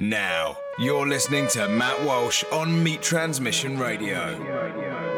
Now, 0.00 0.56
you're 0.78 1.06
listening 1.06 1.46
to 1.48 1.68
Matt 1.68 2.02
Walsh 2.04 2.44
on 2.50 2.82
Meat 2.82 3.02
Transmission 3.02 3.78
Radio. 3.78 4.36
Radio, 4.38 5.12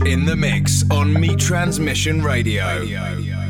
In 0.00 0.24
the 0.24 0.34
mix 0.34 0.82
on 0.90 1.12
Meat 1.12 1.38
Transmission 1.38 2.22
Radio. 2.22 2.80
Radio. 2.80 3.42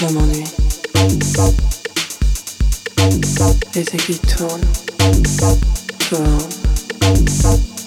je 0.00 0.06
m'ennuie. 0.14 0.44
Les 3.74 3.82
aiguilles 3.82 4.18
tournent, 4.20 4.60
tournent 6.08 6.48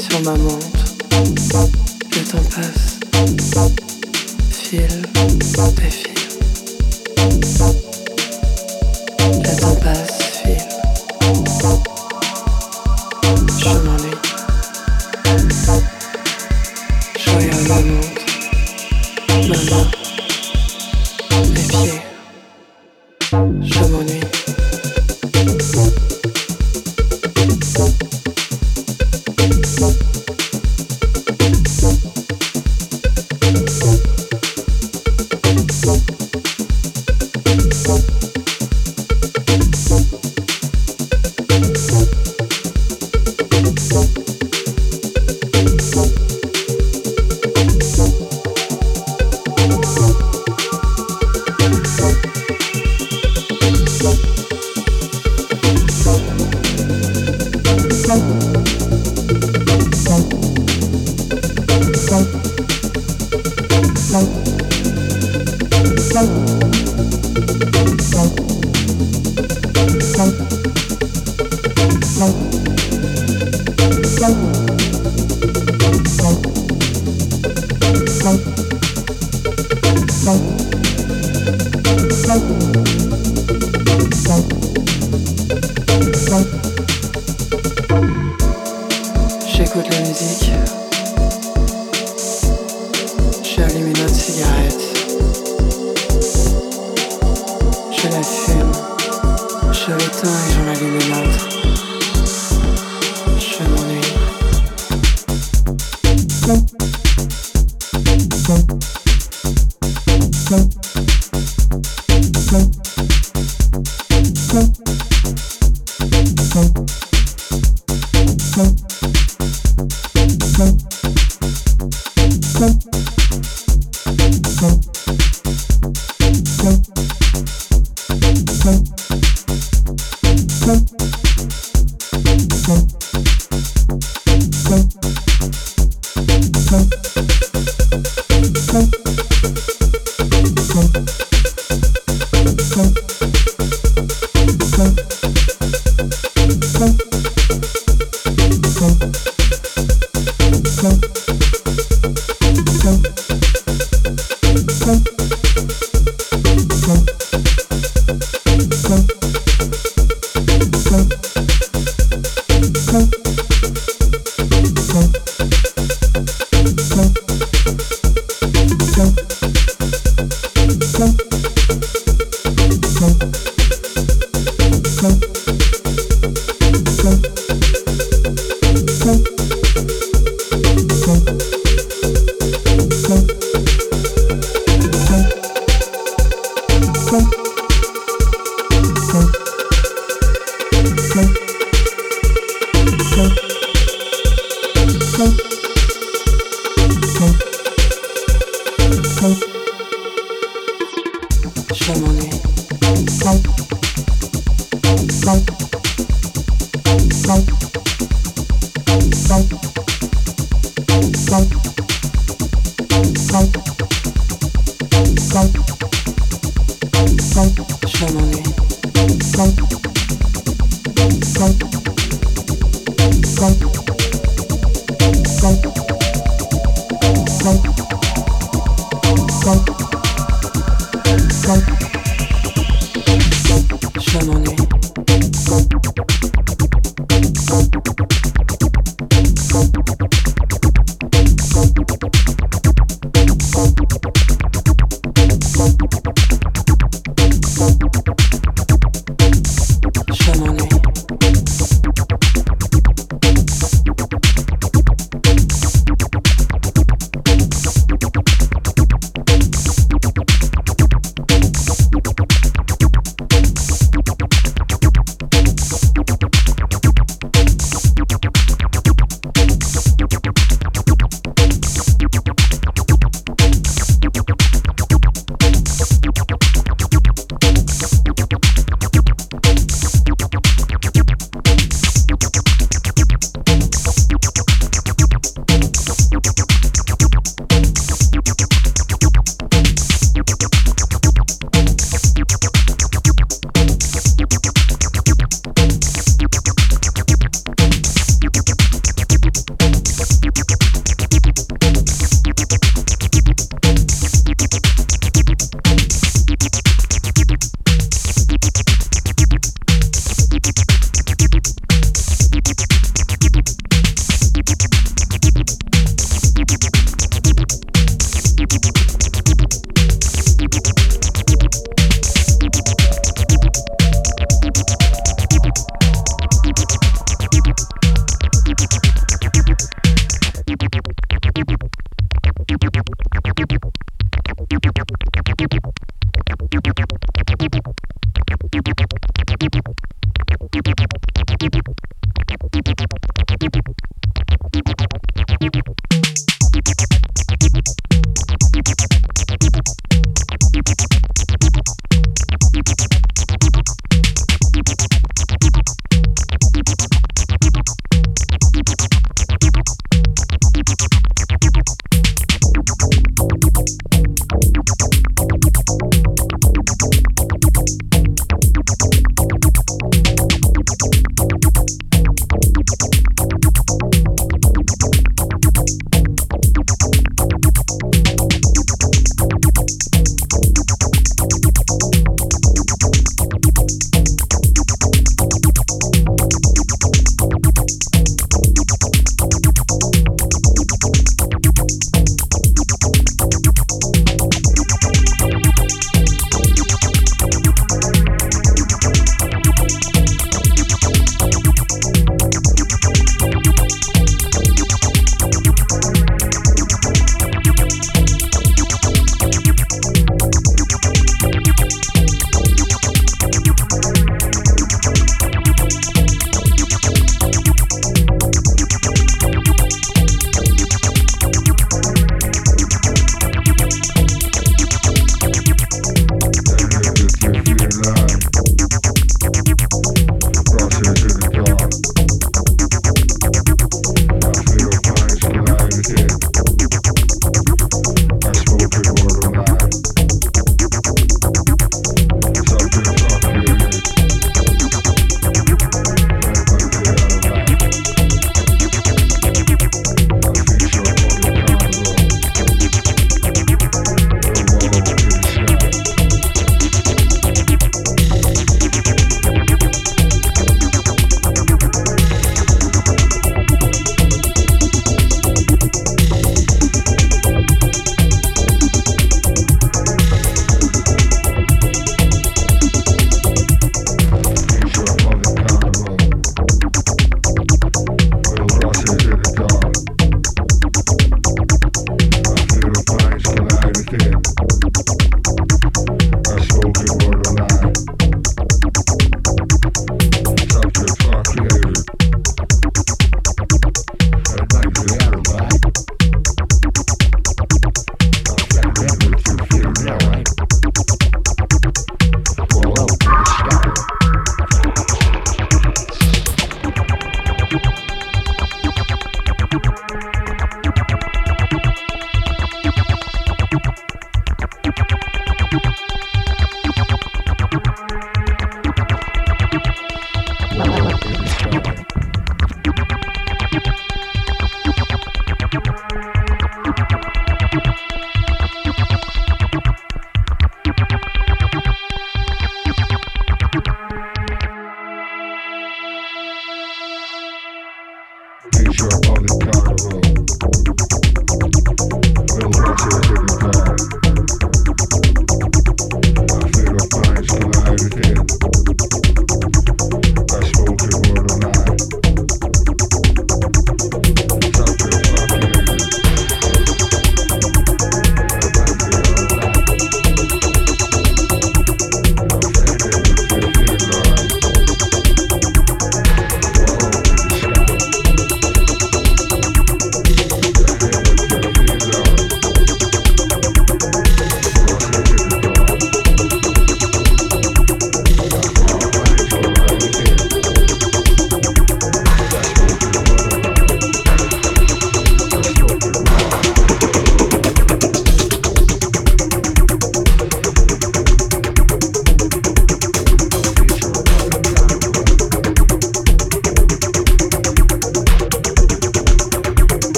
sur 0.00 0.20
ma 0.22 0.34
montre. 0.36 0.84
Le 1.12 2.22
temps 2.24 2.44
passe, 2.54 2.98
file 4.50 5.02
et 5.16 5.80
file. 5.80 6.07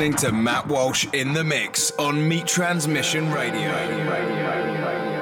Listening 0.00 0.30
to 0.30 0.32
Matt 0.32 0.66
Walsh 0.66 1.06
in 1.12 1.34
the 1.34 1.44
mix 1.44 1.90
on 1.98 2.26
Meat 2.26 2.46
Transmission 2.46 3.30
Radio. 3.30 5.19